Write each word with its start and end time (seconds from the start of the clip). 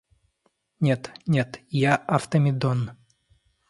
Нет, 0.79 1.11
нет, 1.27 1.59
я 1.69 1.95
Автомедон. 1.95 2.97